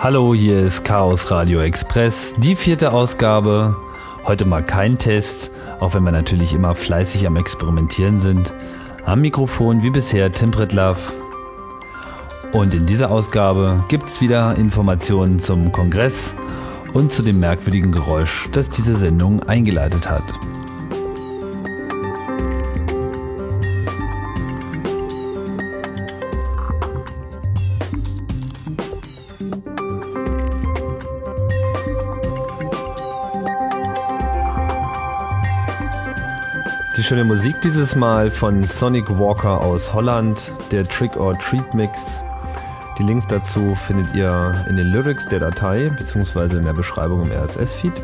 [0.00, 3.76] Hallo, hier ist Chaos Radio Express, die vierte Ausgabe.
[4.24, 8.54] Heute mal kein Test, auch wenn wir natürlich immer fleißig am Experimentieren sind.
[9.04, 11.14] Am Mikrofon wie bisher Tim Pritlaff.
[12.52, 16.32] Und in dieser Ausgabe gibt es wieder Informationen zum Kongress
[16.92, 20.22] und zu dem merkwürdigen Geräusch, das diese Sendung eingeleitet hat.
[37.08, 42.22] Schöne Musik dieses Mal von Sonic Walker aus Holland, der Trick or Treat Mix.
[42.98, 46.58] Die Links dazu findet ihr in den Lyrics der Datei bzw.
[46.58, 47.94] in der Beschreibung im RSS-Feed.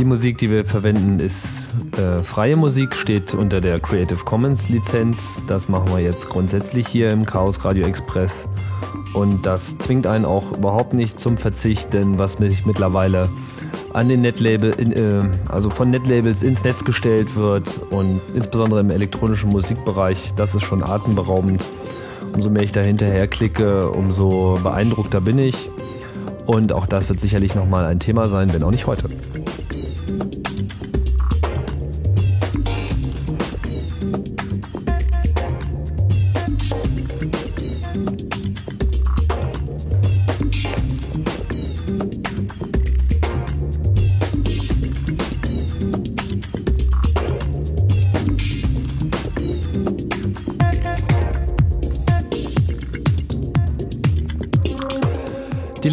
[0.00, 5.40] Die Musik, die wir verwenden, ist äh, freie Musik, steht unter der Creative Commons Lizenz.
[5.46, 8.48] Das machen wir jetzt grundsätzlich hier im Chaos Radio Express.
[9.14, 13.28] Und das zwingt einen auch überhaupt nicht zum Verzicht, denn was sich mittlerweile
[13.92, 18.90] an den Netlabel, in, äh, also von Netlabels ins Netz gestellt wird und insbesondere im
[18.90, 21.64] elektronischen Musikbereich, das ist schon atemberaubend.
[22.34, 25.70] Umso mehr ich da hinterher klicke, umso beeindruckter bin ich.
[26.46, 29.08] Und auch das wird sicherlich nochmal ein Thema sein, wenn auch nicht heute.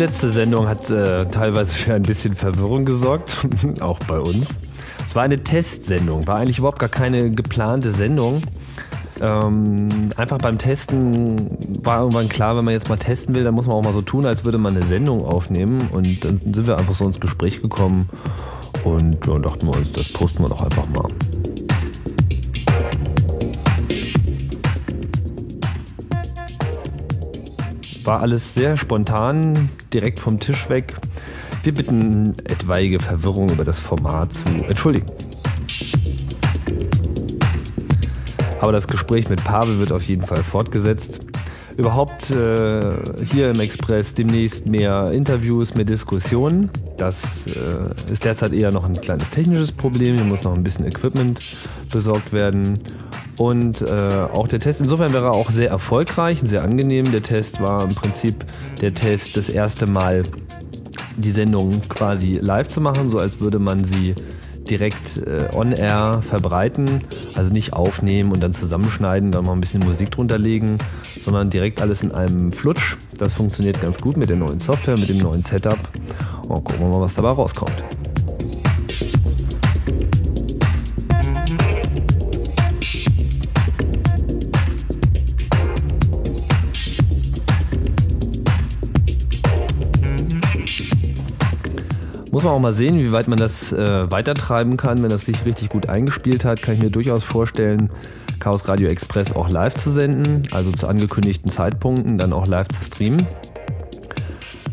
[0.01, 3.37] Letzte Sendung hat äh, teilweise für ein bisschen Verwirrung gesorgt,
[3.81, 4.47] auch bei uns.
[5.05, 8.41] Es war eine Testsendung, war eigentlich überhaupt gar keine geplante Sendung.
[9.21, 13.67] Ähm, einfach beim Testen war irgendwann klar, wenn man jetzt mal testen will, dann muss
[13.67, 15.87] man auch mal so tun, als würde man eine Sendung aufnehmen.
[15.91, 18.09] Und dann sind wir einfach so ins Gespräch gekommen
[18.83, 21.09] und ja, dachten wir uns, das posten wir doch einfach mal.
[28.03, 30.95] War alles sehr spontan, direkt vom Tisch weg.
[31.63, 35.11] Wir bitten etwaige Verwirrung über das Format zu entschuldigen.
[38.59, 41.19] Aber das Gespräch mit Pavel wird auf jeden Fall fortgesetzt.
[41.81, 42.93] Überhaupt äh,
[43.23, 46.69] hier im Express demnächst mehr Interviews, mehr Diskussionen.
[46.97, 50.15] Das äh, ist derzeit eher noch ein kleines technisches Problem.
[50.15, 51.39] Hier muss noch ein bisschen Equipment
[51.91, 52.77] besorgt werden.
[53.39, 57.11] Und äh, auch der Test, insofern wäre er auch sehr erfolgreich, sehr angenehm.
[57.11, 58.45] Der Test war im Prinzip
[58.79, 60.21] der Test, das erste Mal
[61.17, 64.13] die Sendung quasi live zu machen, so als würde man sie
[64.71, 67.01] direkt äh, on air verbreiten.
[67.35, 70.77] Also nicht aufnehmen und dann zusammenschneiden, dann mal ein bisschen Musik drunter legen,
[71.19, 72.95] sondern direkt alles in einem Flutsch.
[73.17, 75.77] Das funktioniert ganz gut mit der neuen Software, mit dem neuen Setup.
[76.47, 77.83] Und gucken wir mal, was dabei rauskommt.
[92.41, 95.03] Muss man auch mal sehen, wie weit man das äh, weitertreiben kann.
[95.03, 97.91] Wenn das sich richtig gut eingespielt hat, kann ich mir durchaus vorstellen,
[98.39, 102.83] Chaos Radio Express auch live zu senden, also zu angekündigten Zeitpunkten dann auch live zu
[102.83, 103.27] streamen.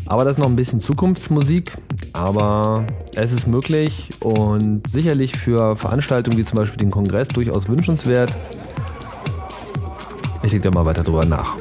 [0.07, 1.73] Aber das ist noch ein bisschen Zukunftsmusik,
[2.11, 8.35] aber es ist möglich und sicherlich für Veranstaltungen wie zum Beispiel den Kongress durchaus wünschenswert.
[10.41, 11.55] Ich denke da mal weiter drüber nach.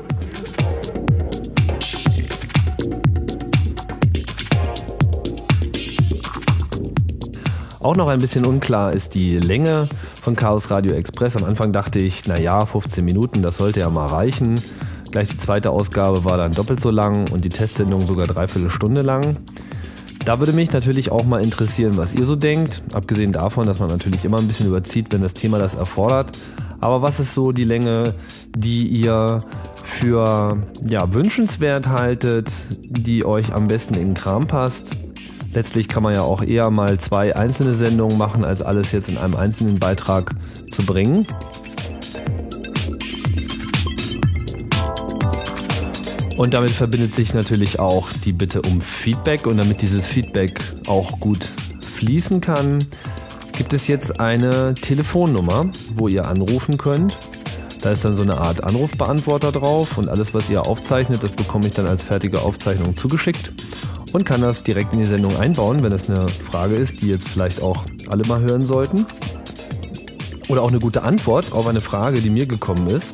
[7.88, 9.88] Auch noch ein bisschen unklar ist die Länge
[10.20, 11.38] von Chaos Radio Express.
[11.38, 14.60] Am Anfang dachte ich, naja, 15 Minuten, das sollte ja mal reichen.
[15.10, 19.00] Gleich die zweite Ausgabe war dann doppelt so lang und die Testsendung sogar dreiviertel Stunde
[19.00, 19.38] lang.
[20.22, 22.82] Da würde mich natürlich auch mal interessieren, was ihr so denkt.
[22.92, 26.36] Abgesehen davon, dass man natürlich immer ein bisschen überzieht, wenn das Thema das erfordert.
[26.82, 28.12] Aber was ist so die Länge,
[28.54, 29.38] die ihr
[29.82, 32.52] für ja, wünschenswert haltet,
[32.82, 34.92] die euch am besten in den Kram passt.
[35.54, 39.16] Letztlich kann man ja auch eher mal zwei einzelne Sendungen machen, als alles jetzt in
[39.16, 40.32] einem einzelnen Beitrag
[40.70, 41.26] zu bringen.
[46.36, 49.46] Und damit verbindet sich natürlich auch die Bitte um Feedback.
[49.46, 51.50] Und damit dieses Feedback auch gut
[51.80, 52.84] fließen kann,
[53.56, 57.16] gibt es jetzt eine Telefonnummer, wo ihr anrufen könnt.
[57.80, 61.68] Da ist dann so eine Art Anrufbeantworter drauf und alles, was ihr aufzeichnet, das bekomme
[61.68, 63.52] ich dann als fertige Aufzeichnung zugeschickt
[64.12, 67.28] und kann das direkt in die Sendung einbauen, wenn es eine Frage ist, die jetzt
[67.28, 69.06] vielleicht auch alle mal hören sollten.
[70.48, 73.12] Oder auch eine gute Antwort auf eine Frage, die mir gekommen ist.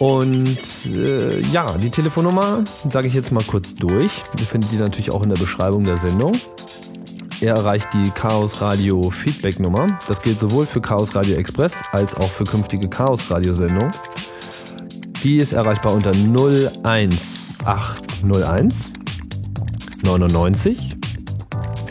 [0.00, 0.58] Und
[0.96, 4.10] äh, ja, die Telefonnummer sage ich jetzt mal kurz durch.
[4.38, 6.32] Ihr findet die natürlich auch in der Beschreibung der Sendung.
[7.40, 9.98] Er erreicht die Chaos Radio Feedback Nummer.
[10.08, 13.90] Das gilt sowohl für Chaos Radio Express als auch für künftige Chaos Radio Sendungen.
[15.22, 19.03] Die ist erreichbar unter 01801
[20.04, 20.96] 99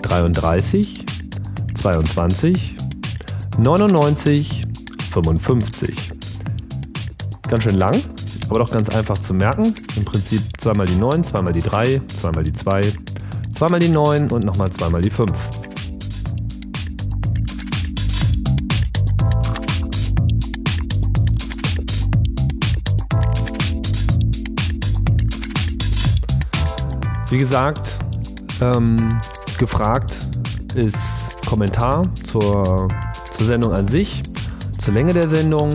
[0.04, 1.06] 33
[1.76, 2.76] 22
[3.58, 4.64] 99
[5.12, 5.96] 55.
[7.50, 8.02] Ganz schön lang,
[8.50, 9.76] aber doch ganz einfach zu merken.
[9.96, 12.94] Im Prinzip zweimal die 9, zweimal die 3, zweimal die 2,
[13.52, 15.32] zweimal die 9 und nochmal zweimal die 5.
[27.30, 28.03] Wie gesagt,
[28.62, 29.20] ähm,
[29.58, 30.18] gefragt
[30.76, 30.98] ist
[31.48, 32.88] Kommentar zur,
[33.38, 34.24] zur Sendung an sich,
[34.80, 35.70] zur Länge der Sendung,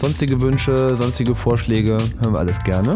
[0.00, 2.94] sonstige Wünsche, sonstige Vorschläge, hören wir alles gerne.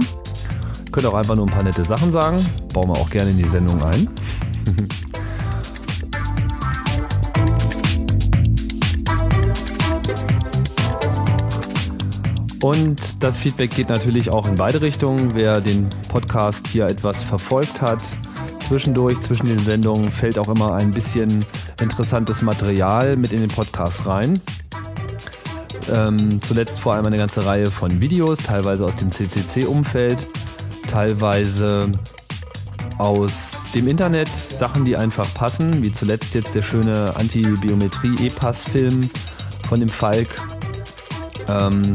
[0.92, 3.44] Könnt auch einfach nur ein paar nette Sachen sagen, bauen wir auch gerne in die
[3.44, 4.08] Sendung ein.
[12.60, 15.34] Und das Feedback geht natürlich auch in beide Richtungen.
[15.34, 18.02] Wer den Podcast hier etwas verfolgt hat,
[18.68, 21.44] zwischendurch, zwischen den Sendungen, fällt auch immer ein bisschen
[21.80, 24.38] interessantes Material mit in den Podcast rein.
[25.90, 30.28] Ähm, zuletzt vor allem eine ganze Reihe von Videos, teilweise aus dem CCC-Umfeld,
[30.86, 31.90] teilweise
[32.98, 39.08] aus dem Internet, Sachen, die einfach passen, wie zuletzt jetzt der schöne Anti-Biometrie-E-Pass-Film
[39.66, 40.28] von dem Falk.
[41.48, 41.94] Ähm,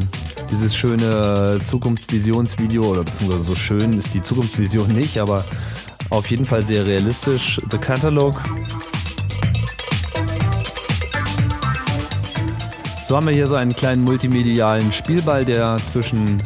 [0.49, 5.45] dieses schöne Zukunftsvisionsvideo, oder beziehungsweise so schön ist die Zukunftsvision nicht, aber
[6.13, 7.59] auf jeden Fall sehr realistisch.
[7.71, 8.35] The Catalog.
[13.03, 16.41] So haben wir hier so einen kleinen multimedialen Spielball, der zwischen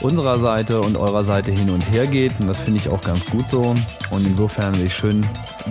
[0.00, 2.32] unserer Seite und eurer Seite hin und her geht.
[2.40, 3.62] Und das finde ich auch ganz gut so.
[4.10, 5.04] Und insofern würde ich,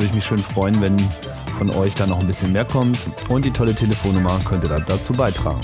[0.01, 0.97] ich mich schön freuen, wenn
[1.57, 2.97] von euch da noch ein bisschen mehr kommt.
[3.27, 5.61] Und die tolle Telefonnummer könnte dazu beitragen.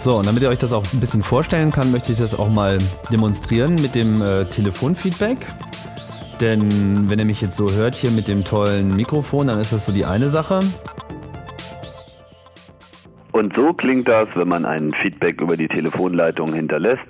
[0.00, 2.48] So, und damit ihr euch das auch ein bisschen vorstellen kann, möchte ich das auch
[2.48, 2.78] mal
[3.12, 5.38] demonstrieren mit dem äh, Telefonfeedback.
[6.40, 9.86] Denn wenn ihr mich jetzt so hört hier mit dem tollen Mikrofon, dann ist das
[9.86, 10.60] so die eine Sache.
[13.38, 17.06] Und so klingt das, wenn man ein Feedback über die Telefonleitung hinterlässt.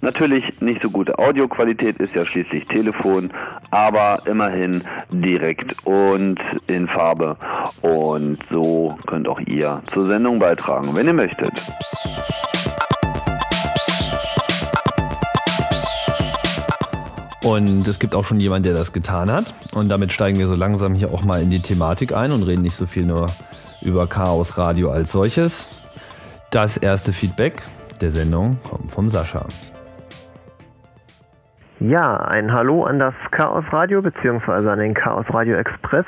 [0.00, 3.30] Natürlich nicht so gute Audioqualität, ist ja schließlich Telefon,
[3.70, 4.82] aber immerhin
[5.12, 7.36] direkt und in Farbe.
[7.80, 11.52] Und so könnt auch ihr zur Sendung beitragen, wenn ihr möchtet.
[17.44, 19.54] Und es gibt auch schon jemanden, der das getan hat.
[19.74, 22.62] Und damit steigen wir so langsam hier auch mal in die Thematik ein und reden
[22.62, 23.28] nicht so viel nur
[23.82, 25.68] über Chaos Radio als solches.
[26.50, 27.62] Das erste Feedback
[28.00, 29.44] der Sendung kommt vom Sascha.
[31.80, 34.68] Ja, ein Hallo an das Chaos Radio bzw.
[34.68, 36.06] an den Chaos Radio Express.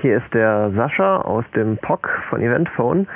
[0.00, 3.08] Hier ist der Sascha aus dem POC von Eventphone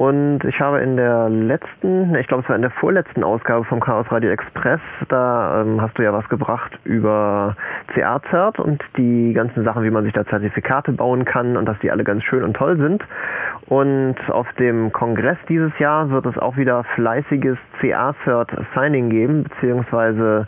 [0.00, 3.80] und ich habe in der letzten, ich glaube es war in der vorletzten Ausgabe vom
[3.80, 4.80] Chaos Radio Express,
[5.10, 7.54] da ähm, hast du ja was gebracht über
[7.92, 11.90] CA-Cert und die ganzen Sachen, wie man sich da Zertifikate bauen kann und dass die
[11.90, 13.04] alle ganz schön und toll sind.
[13.66, 20.46] Und auf dem Kongress dieses Jahr wird es auch wieder fleißiges CA-Cert-Signing geben, beziehungsweise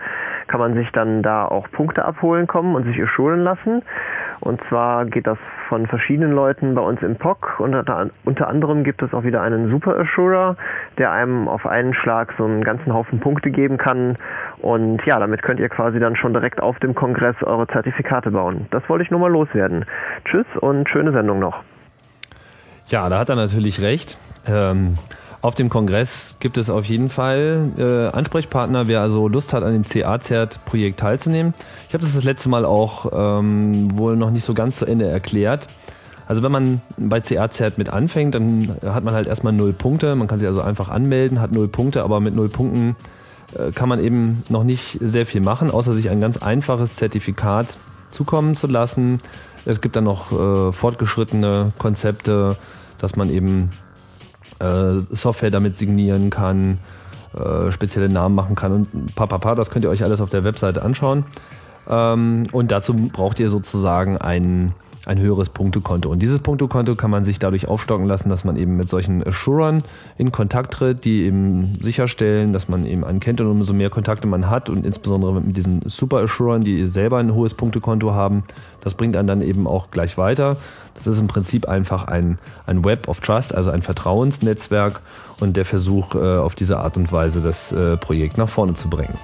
[0.52, 3.80] kann man sich dann da auch Punkte abholen kommen und sich schulen lassen.
[4.40, 5.38] Und zwar geht das
[5.70, 9.70] von verschiedenen Leuten bei uns im POC und unter, anderem gibt es auch wieder einen
[9.70, 10.56] Super Assurer,
[10.98, 14.18] der einem auf einen Schlag so einen ganzen Haufen Punkte geben kann.
[14.60, 18.66] Und ja, damit könnt ihr quasi dann schon direkt auf dem Kongress eure Zertifikate bauen.
[18.72, 19.86] Das wollte ich nur mal loswerden.
[20.26, 21.62] Tschüss und schöne Sendung noch.
[22.88, 24.18] Ja, da hat er natürlich recht.
[24.46, 24.98] Ähm,
[25.42, 29.72] auf dem Kongress gibt es auf jeden Fall äh, Ansprechpartner, wer also Lust hat, an
[29.72, 31.52] dem CA-Zert-Projekt teilzunehmen.
[31.88, 35.06] Ich habe das das letzte Mal auch ähm, wohl noch nicht so ganz zu Ende
[35.06, 35.66] erklärt.
[36.28, 40.14] Also wenn man bei CA-Zert mit anfängt, dann hat man halt erstmal null Punkte.
[40.14, 42.94] Man kann sich also einfach anmelden, hat null Punkte, aber mit null Punkten
[43.58, 47.76] äh, kann man eben noch nicht sehr viel machen, außer sich ein ganz einfaches Zertifikat
[48.10, 49.18] zukommen zu lassen.
[49.64, 52.56] Es gibt dann noch äh, fortgeschrittene Konzepte,
[53.00, 53.70] dass man eben
[54.62, 56.78] äh, Software damit signieren kann,
[57.36, 60.82] äh, spezielle Namen machen kann und papapa, das könnt ihr euch alles auf der Webseite
[60.82, 61.24] anschauen.
[61.88, 64.74] Ähm, und dazu braucht ihr sozusagen einen
[65.06, 66.08] ein höheres Punktekonto.
[66.08, 69.82] Und dieses Punktekonto kann man sich dadurch aufstocken lassen, dass man eben mit solchen Assurern
[70.16, 74.28] in Kontakt tritt, die eben sicherstellen, dass man eben einen kennt und umso mehr Kontakte
[74.28, 78.44] man hat und insbesondere mit diesen Super Assurern, die selber ein hohes Punktekonto haben,
[78.80, 80.56] das bringt einen dann eben auch gleich weiter.
[80.94, 85.00] Das ist im Prinzip einfach ein, ein Web of Trust, also ein Vertrauensnetzwerk
[85.40, 88.88] und der Versuch, äh, auf diese Art und Weise das äh, Projekt nach vorne zu
[88.88, 89.18] bringen.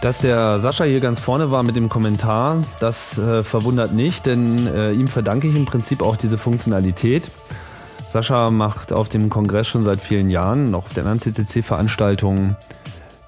[0.00, 4.66] Dass der Sascha hier ganz vorne war mit dem Kommentar, das äh, verwundert nicht, denn
[4.66, 7.30] äh, ihm verdanke ich im Prinzip auch diese Funktionalität.
[8.08, 12.56] Sascha macht auf dem Kongress schon seit vielen Jahren, auch auf der anderen CCC-Veranstaltungen,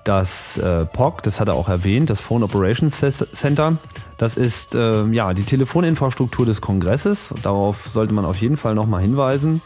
[0.05, 3.77] das äh, POC, das hat er auch erwähnt, das Phone Operations Center.
[4.19, 7.29] Das ist äh, ja die Telefoninfrastruktur des Kongresses.
[7.43, 9.61] Darauf sollte man auf jeden Fall nochmal hinweisen.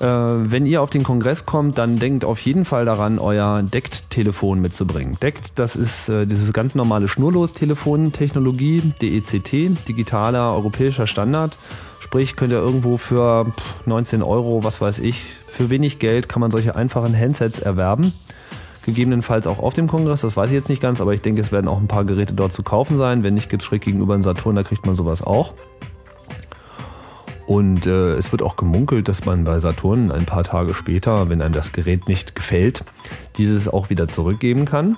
[0.00, 4.60] Äh, wenn ihr auf den Kongress kommt, dann denkt auf jeden Fall daran, euer DECT-Telefon
[4.60, 5.16] mitzubringen.
[5.22, 11.56] DECT, das ist äh, dieses ganz normale Schnurlos-Telefon-Technologie, DECT, digitaler europäischer Standard.
[12.00, 13.52] Sprich, könnt ihr irgendwo für
[13.86, 18.12] 19 Euro, was weiß ich, für wenig Geld kann man solche einfachen Handsets erwerben.
[18.84, 21.50] Gegebenenfalls auch auf dem Kongress, das weiß ich jetzt nicht ganz, aber ich denke, es
[21.50, 23.22] werden auch ein paar Geräte dort zu kaufen sein.
[23.24, 25.54] Wenn nicht, gibt es schräg gegenüber in Saturn, da kriegt man sowas auch.
[27.46, 31.40] Und äh, es wird auch gemunkelt, dass man bei Saturn ein paar Tage später, wenn
[31.40, 32.84] einem das Gerät nicht gefällt,
[33.38, 34.96] dieses auch wieder zurückgeben kann.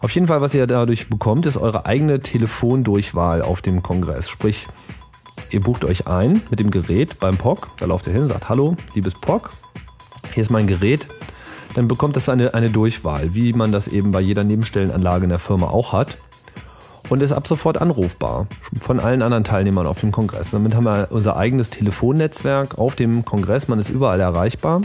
[0.00, 4.28] Auf jeden Fall, was ihr dadurch bekommt, ist eure eigene Telefondurchwahl auf dem Kongress.
[4.28, 4.66] Sprich,
[5.50, 8.76] ihr bucht euch ein mit dem Gerät beim POC, da lauft ihr hin, sagt Hallo,
[8.94, 9.50] liebes POC,
[10.34, 11.06] hier ist mein Gerät.
[11.74, 15.38] Dann bekommt das eine, eine Durchwahl, wie man das eben bei jeder Nebenstellenanlage in der
[15.38, 16.18] Firma auch hat
[17.08, 18.46] und ist ab sofort anrufbar
[18.80, 20.50] von allen anderen Teilnehmern auf dem Kongress.
[20.50, 23.68] Damit haben wir unser eigenes Telefonnetzwerk auf dem Kongress.
[23.68, 24.82] Man ist überall erreichbar,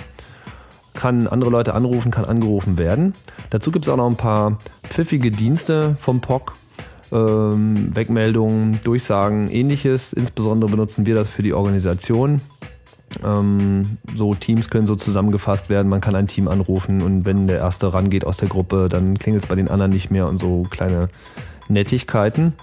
[0.94, 3.14] kann andere Leute anrufen, kann angerufen werden.
[3.50, 6.54] Dazu gibt es auch noch ein paar pfiffige Dienste vom POC.
[7.12, 10.14] Ähm, Wegmeldungen, Durchsagen, ähnliches.
[10.14, 12.40] Insbesondere benutzen wir das für die Organisation.
[13.24, 15.88] Ähm, so Teams können so zusammengefasst werden.
[15.88, 19.44] Man kann ein Team anrufen und wenn der erste rangeht aus der Gruppe, dann klingelt
[19.44, 21.10] es bei den anderen nicht mehr und so kleine
[21.70, 22.54] Nettigkeiten.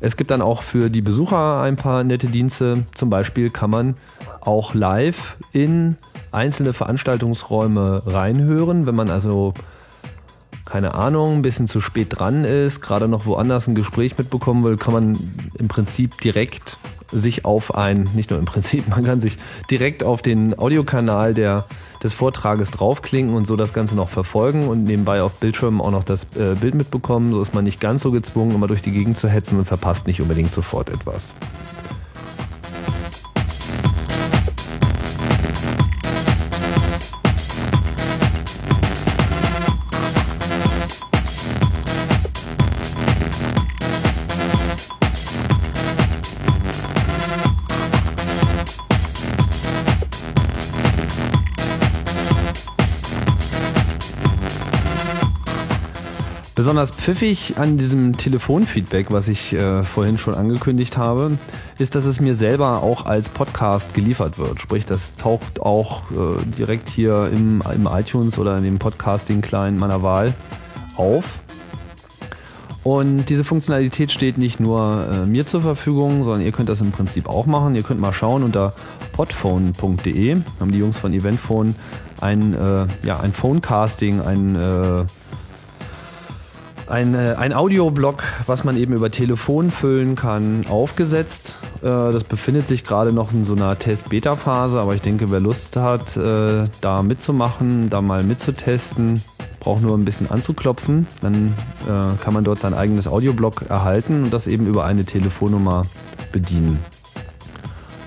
[0.00, 2.86] Es gibt dann auch für die Besucher ein paar nette Dienste.
[2.94, 3.96] Zum Beispiel kann man
[4.40, 5.96] auch live in
[6.32, 9.54] einzelne Veranstaltungsräume reinhören, wenn man also
[10.64, 14.78] keine Ahnung, ein bisschen zu spät dran ist, gerade noch woanders ein Gespräch mitbekommen will,
[14.78, 15.18] kann man
[15.58, 16.78] im Prinzip direkt
[17.12, 19.38] sich auf ein, nicht nur im Prinzip, man kann sich
[19.70, 21.66] direkt auf den Audiokanal der,
[22.02, 26.04] des Vortrages draufklinken und so das Ganze noch verfolgen und nebenbei auf Bildschirmen auch noch
[26.04, 27.30] das äh, Bild mitbekommen.
[27.30, 30.06] So ist man nicht ganz so gezwungen, immer durch die Gegend zu hetzen und verpasst
[30.06, 31.32] nicht unbedingt sofort etwas.
[56.54, 61.38] Besonders pfiffig an diesem Telefonfeedback, was ich äh, vorhin schon angekündigt habe,
[61.78, 64.60] ist, dass es mir selber auch als Podcast geliefert wird.
[64.60, 70.02] Sprich, das taucht auch äh, direkt hier im, im iTunes oder in dem Podcasting-Client meiner
[70.02, 70.34] Wahl
[70.96, 71.38] auf.
[72.84, 76.92] Und diese Funktionalität steht nicht nur äh, mir zur Verfügung, sondern ihr könnt das im
[76.92, 77.74] Prinzip auch machen.
[77.74, 78.74] Ihr könnt mal schauen unter
[79.12, 81.74] podphone.de, haben die Jungs von Eventphone
[82.20, 85.04] ein, äh, ja, ein Phonecasting, ein äh,
[86.92, 91.54] ein, äh, ein Audioblog, was man eben über Telefon füllen kann, aufgesetzt.
[91.80, 95.76] Äh, das befindet sich gerade noch in so einer Test-Beta-Phase, aber ich denke, wer Lust
[95.76, 99.22] hat, äh, da mitzumachen, da mal mitzutesten,
[99.58, 101.06] braucht nur ein bisschen anzuklopfen.
[101.20, 101.54] Dann
[102.20, 105.86] kann man dort sein eigenes Audioblog erhalten und das eben über eine Telefonnummer
[106.32, 106.80] bedienen.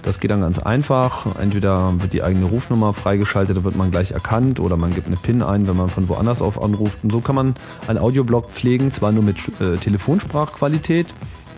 [0.06, 1.26] Das geht dann ganz einfach.
[1.40, 5.16] Entweder wird die eigene Rufnummer freigeschaltet, da wird man gleich erkannt, oder man gibt eine
[5.16, 7.00] PIN ein, wenn man von woanders auf anruft.
[7.04, 7.56] Und so kann man
[7.88, 11.08] einen Audioblog pflegen, zwar nur mit äh, Telefonsprachqualität,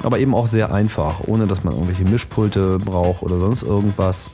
[0.02, 4.28] aber eben auch sehr einfach, ohne dass man irgendwelche Mischpulte braucht oder sonst irgendwas.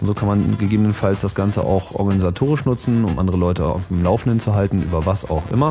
[0.00, 4.04] Und so kann man gegebenenfalls das Ganze auch organisatorisch nutzen, um andere Leute auf dem
[4.04, 5.70] Laufenden zu halten, über was auch immer.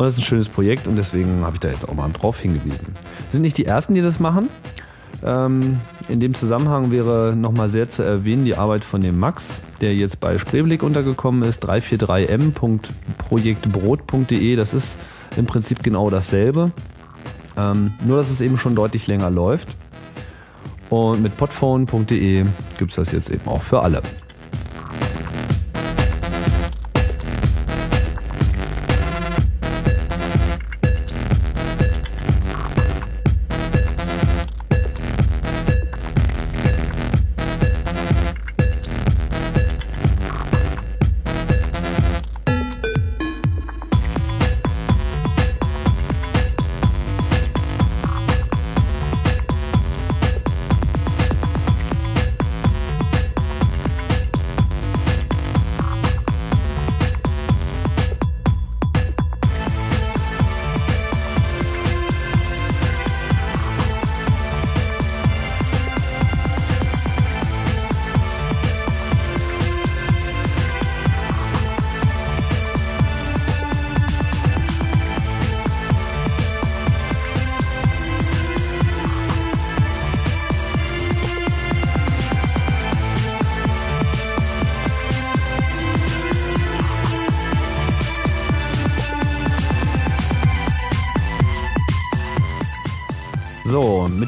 [0.00, 2.40] Und das ist ein schönes Projekt und deswegen habe ich da jetzt auch mal drauf
[2.40, 2.96] hingewiesen.
[3.30, 4.48] Sind nicht die Ersten, die das machen.
[5.24, 9.94] Ähm, in dem Zusammenhang wäre nochmal sehr zu erwähnen die Arbeit von dem Max, der
[9.94, 14.56] jetzt bei Spreeblick untergekommen ist, 343m.projektbrot.de.
[14.56, 14.98] Das ist
[15.36, 16.72] im Prinzip genau dasselbe.
[17.56, 19.68] Ähm, nur, dass es eben schon deutlich länger läuft.
[20.88, 22.44] Und mit podphone.de
[22.78, 24.02] gibt es das jetzt eben auch für alle.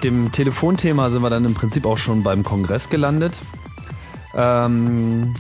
[0.03, 3.35] Mit dem Telefonthema sind wir dann im Prinzip auch schon beim Kongress gelandet.
[4.35, 5.33] Ähm,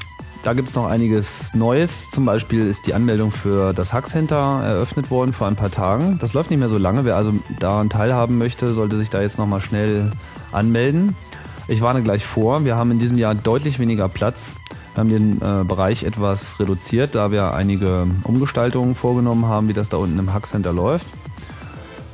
[0.44, 2.12] da gibt es noch einiges Neues.
[2.12, 6.18] Zum Beispiel ist die Anmeldung für das Hack Center eröffnet worden vor ein paar Tagen.
[6.20, 7.04] Das läuft nicht mehr so lange.
[7.04, 10.12] Wer also daran teilhaben möchte, sollte sich da jetzt nochmal schnell
[10.52, 11.16] anmelden.
[11.66, 14.52] Ich warne gleich vor, wir haben in diesem Jahr deutlich weniger Platz.
[14.94, 19.88] Wir haben den äh, Bereich etwas reduziert, da wir einige Umgestaltungen vorgenommen haben, wie das
[19.88, 21.06] da unten im Hack Center läuft.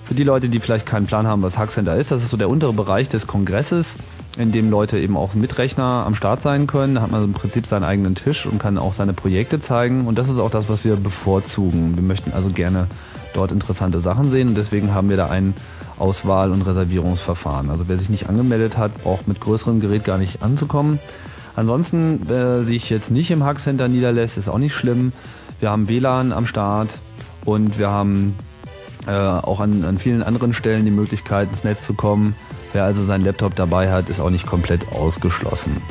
[0.09, 2.49] Für die Leute, die vielleicht keinen Plan haben, was Hackcenter ist, das ist so der
[2.49, 3.97] untere Bereich des Kongresses,
[4.39, 6.95] in dem Leute eben auch mit Rechner am Start sein können.
[6.95, 10.07] Da hat man im Prinzip seinen eigenen Tisch und kann auch seine Projekte zeigen.
[10.07, 11.95] Und das ist auch das, was wir bevorzugen.
[11.95, 12.87] Wir möchten also gerne
[13.35, 15.53] dort interessante Sachen sehen und deswegen haben wir da ein
[15.99, 17.69] Auswahl- und Reservierungsverfahren.
[17.69, 21.01] Also wer sich nicht angemeldet hat, braucht mit größerem Gerät gar nicht anzukommen.
[21.55, 25.13] Ansonsten, wer sich jetzt nicht im Hackcenter niederlässt, ist auch nicht schlimm.
[25.61, 26.97] Wir haben WLAN am Start
[27.45, 28.37] und wir haben
[29.09, 32.37] äh, auch an, an vielen anderen Stellen die Möglichkeit, ins Netz zu kommen.
[32.73, 35.83] Wer also seinen Laptop dabei hat, ist auch nicht komplett ausgeschlossen.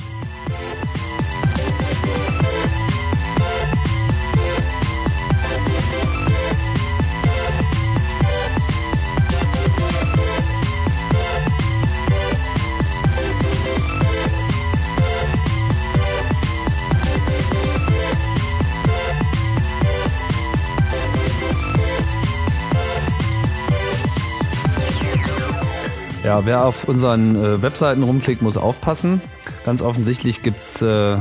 [26.45, 29.21] Wer auf unseren äh, Webseiten rumklickt, muss aufpassen.
[29.65, 31.17] Ganz offensichtlich gibt's äh,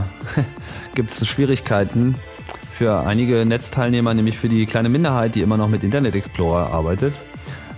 [1.22, 2.16] Schwierigkeiten
[2.72, 7.14] für einige Netzteilnehmer, nämlich für die kleine Minderheit, die immer noch mit Internet Explorer arbeitet.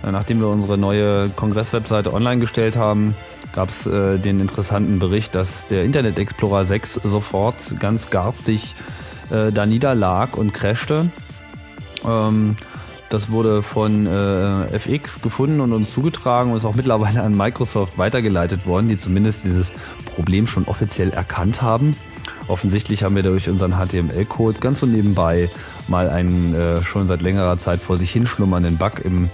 [0.03, 3.15] Äh, nachdem wir unsere neue Kongress-Webseite online gestellt haben,
[3.53, 8.75] gab es äh, den interessanten Bericht, dass der Internet Explorer 6 sofort ganz garstig
[9.29, 11.11] äh, da niederlag und crashte.
[12.05, 12.55] Ähm,
[13.09, 17.97] das wurde von äh, FX gefunden und uns zugetragen und ist auch mittlerweile an Microsoft
[17.97, 19.71] weitergeleitet worden, die zumindest dieses
[20.15, 21.95] Problem schon offiziell erkannt haben
[22.49, 25.51] Offensichtlich haben wir durch unseren HTML-Code ganz so nebenbei
[25.87, 29.29] mal einen äh, schon seit längerer Zeit vor sich hinschlummernden Bug im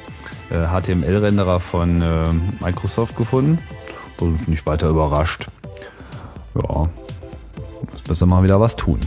[0.50, 2.06] äh, HTML-Renderer von äh,
[2.60, 3.58] Microsoft gefunden.
[4.20, 5.48] Das ist nicht weiter überrascht.
[6.56, 6.90] Ja,
[7.92, 9.00] muss besser mal wieder was tun.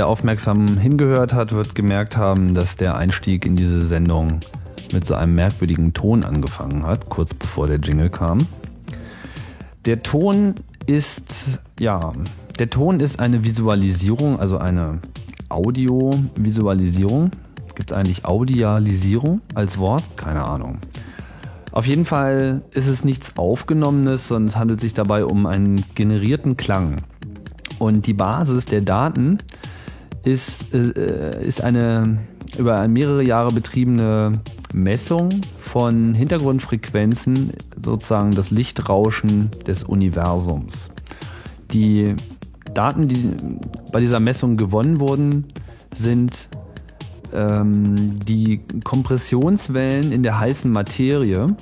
[0.00, 4.40] Wer aufmerksam hingehört hat, wird gemerkt haben, dass der Einstieg in diese Sendung
[4.94, 8.46] mit so einem merkwürdigen Ton angefangen hat, kurz bevor der Jingle kam.
[9.84, 10.54] Der Ton
[10.86, 12.14] ist, ja,
[12.58, 15.00] der Ton ist eine Visualisierung, also eine
[15.50, 17.32] Audiovisualisierung.
[17.74, 20.04] Gibt es eigentlich Audialisierung als Wort?
[20.16, 20.78] Keine Ahnung.
[21.72, 26.56] Auf jeden Fall ist es nichts Aufgenommenes, sondern es handelt sich dabei um einen generierten
[26.56, 27.02] Klang.
[27.78, 29.38] Und die Basis der Daten
[30.22, 32.18] ist, äh, ist eine
[32.58, 34.40] über mehrere Jahre betriebene
[34.72, 35.30] Messung
[35.60, 37.52] von Hintergrundfrequenzen,
[37.82, 40.90] sozusagen das Lichtrauschen des Universums.
[41.72, 42.14] Die
[42.74, 43.30] Daten, die
[43.92, 45.46] bei dieser Messung gewonnen wurden,
[45.94, 46.48] sind
[47.32, 51.54] ähm, die Kompressionswellen in der heißen Materie,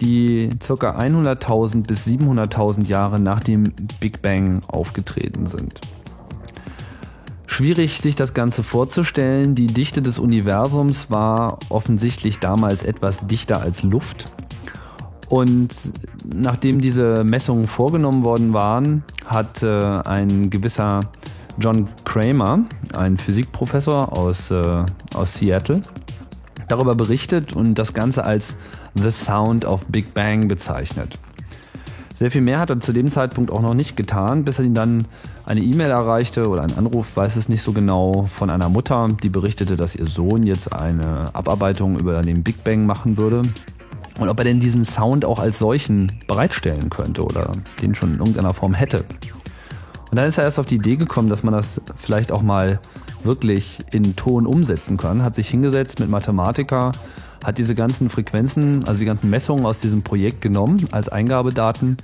[0.00, 0.98] die ca.
[0.98, 3.64] 100.000 bis 700.000 Jahre nach dem
[4.00, 5.80] Big Bang aufgetreten sind.
[7.54, 9.54] Schwierig sich das Ganze vorzustellen.
[9.54, 14.24] Die Dichte des Universums war offensichtlich damals etwas dichter als Luft.
[15.28, 15.72] Und
[16.34, 20.98] nachdem diese Messungen vorgenommen worden waren, hat äh, ein gewisser
[21.60, 25.80] John Kramer, ein Physikprofessor aus, äh, aus Seattle,
[26.66, 28.56] darüber berichtet und das Ganze als
[28.94, 31.20] The Sound of Big Bang bezeichnet.
[32.14, 34.74] Sehr viel mehr hat er zu dem Zeitpunkt auch noch nicht getan, bis er ihn
[34.74, 35.04] dann
[35.46, 39.28] eine E-Mail erreichte oder ein Anruf, weiß es nicht so genau, von einer Mutter, die
[39.28, 43.42] berichtete, dass ihr Sohn jetzt eine Abarbeitung über den Big Bang machen würde.
[44.20, 47.50] Und ob er denn diesen Sound auch als solchen bereitstellen könnte oder
[47.82, 49.04] den schon in irgendeiner Form hätte.
[50.10, 52.78] Und dann ist er erst auf die Idee gekommen, dass man das vielleicht auch mal
[53.24, 56.92] wirklich in Ton umsetzen kann, hat sich hingesetzt mit Mathematiker,
[57.44, 61.96] hat diese ganzen Frequenzen, also die ganzen Messungen aus diesem Projekt genommen als Eingabedaten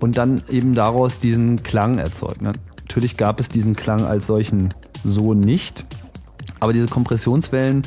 [0.00, 2.40] und dann eben daraus diesen Klang erzeugt.
[2.40, 4.68] Natürlich gab es diesen Klang als solchen
[5.04, 5.84] so nicht,
[6.60, 7.82] aber diese Kompressionswellen,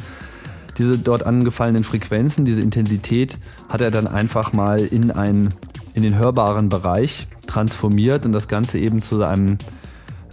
[0.78, 3.38] diese dort angefallenen Frequenzen, diese Intensität
[3.70, 5.50] hat er dann einfach mal in, ein,
[5.94, 9.58] in den hörbaren Bereich transformiert und das Ganze eben zu einem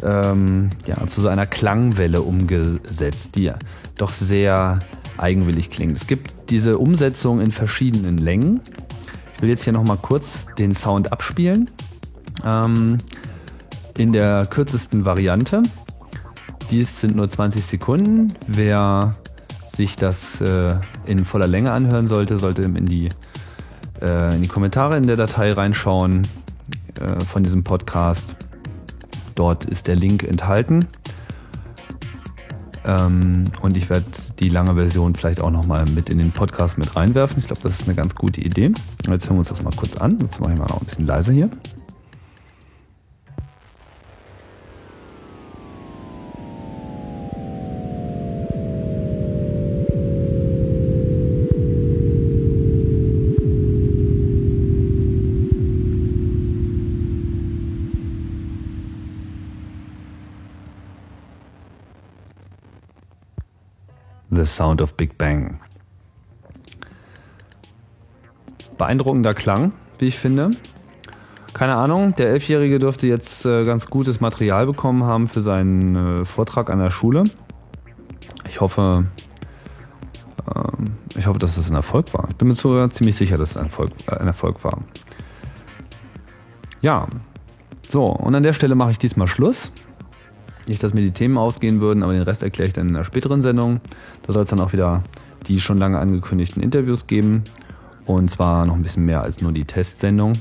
[0.03, 3.51] ähm, ja, zu so einer Klangwelle umgesetzt, die
[3.97, 4.79] doch sehr
[5.19, 5.97] eigenwillig klingt.
[5.97, 8.61] Es gibt diese Umsetzung in verschiedenen Längen.
[9.35, 11.71] Ich will jetzt hier nochmal kurz den Sound abspielen.
[12.45, 12.99] Ähm,
[13.99, 15.63] in der kürzesten Variante.
[16.71, 18.33] Dies sind nur 20 Sekunden.
[18.47, 19.17] Wer
[19.75, 20.75] sich das äh,
[21.05, 23.09] in voller Länge anhören sollte, sollte in die,
[24.01, 26.27] äh, in die Kommentare in der Datei reinschauen
[27.01, 28.37] äh, von diesem Podcast.
[29.35, 30.87] Dort ist der Link enthalten.
[32.85, 34.07] Ähm, und ich werde
[34.41, 37.39] die lange Version vielleicht auch nochmal mit in den Podcast mit reinwerfen.
[37.39, 38.73] Ich glaube, das ist eine ganz gute Idee.
[39.09, 40.19] Jetzt hören wir uns das mal kurz an.
[40.21, 41.51] Jetzt mache ich mal noch ein bisschen leiser hier.
[64.47, 65.61] Sound of Big Bang.
[68.79, 70.51] Beeindruckender Klang, wie ich finde.
[71.55, 76.25] Keine Ahnung, der Elfjährige dürfte jetzt äh, ganz gutes Material bekommen haben für seinen äh,
[76.27, 77.25] Vortrag an der Schule.
[78.47, 79.07] Ich hoffe,
[80.47, 82.27] äh, ich hoffe, dass das ein Erfolg war.
[82.29, 84.83] Ich bin mir sogar ziemlich sicher, dass es ein Erfolg, äh, ein Erfolg war.
[86.83, 87.07] Ja,
[87.89, 89.73] so, und an der Stelle mache ich diesmal Schluss.
[90.67, 93.05] Nicht, dass mir die Themen ausgehen würden, aber den Rest erkläre ich dann in einer
[93.05, 93.81] späteren Sendung.
[94.23, 95.03] Da soll es dann auch wieder
[95.47, 97.45] die schon lange angekündigten Interviews geben.
[98.05, 100.35] Und zwar noch ein bisschen mehr als nur die Testsendung.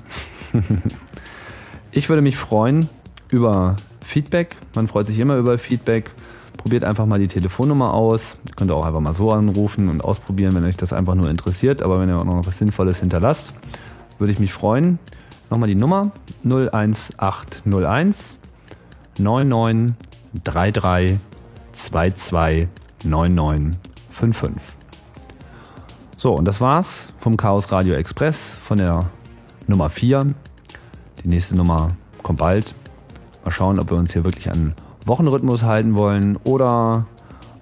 [1.91, 2.89] ich würde mich freuen
[3.29, 4.55] über Feedback.
[4.75, 6.11] Man freut sich immer über Feedback.
[6.57, 8.39] probiert einfach mal die Telefonnummer aus.
[8.47, 11.81] Ihr könnt auch einfach mal so anrufen und ausprobieren, wenn euch das einfach nur interessiert.
[11.83, 13.53] Aber wenn ihr auch noch was Sinnvolles hinterlasst,
[14.19, 14.99] würde ich mich freuen.
[15.49, 16.11] Nochmal die Nummer
[16.43, 18.39] 01801
[20.43, 21.19] 9933
[21.73, 24.61] 229955.
[26.17, 29.09] So, und das war's vom Chaos Radio Express von der
[29.67, 30.33] Nummer 4.
[31.23, 31.89] Die nächste Nummer
[32.23, 32.73] kommt bald.
[33.43, 34.73] Mal schauen, ob wir uns hier wirklich an
[35.05, 37.05] Wochenrhythmus halten wollen oder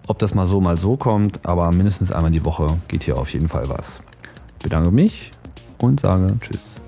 [0.08, 1.46] ob das mal so, mal so kommt.
[1.46, 4.00] Aber mindestens einmal die Woche geht hier auf jeden Fall was.
[4.58, 5.32] Ich bedanke mich
[5.80, 6.83] und sage Tschüss.